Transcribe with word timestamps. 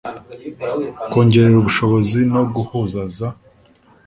kongerera 1.11 1.57
ubushobozi 1.59 2.19
no 2.33 2.41
guhuza 2.53 2.99
za 3.15 3.27